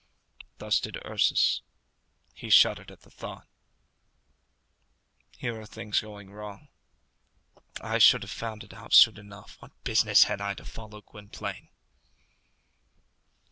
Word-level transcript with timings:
Thus 0.57 0.79
did 0.79 0.97
Ursus. 1.05 1.61
He 2.33 2.49
shuddered 2.49 2.89
as 2.89 3.03
he 3.03 3.11
thought, 3.11 3.45
"Here 5.37 5.61
are 5.61 5.65
things 5.67 5.99
going 6.01 6.31
wrong. 6.31 6.69
I 7.79 7.99
should 7.99 8.23
have 8.23 8.31
found 8.31 8.63
it 8.63 8.73
out 8.73 8.95
soon 8.95 9.19
enough. 9.19 9.57
What 9.59 9.73
business 9.83 10.23
had 10.23 10.41
I 10.41 10.55
to 10.55 10.65
follow 10.65 11.01
Gwynplaine?" 11.01 11.69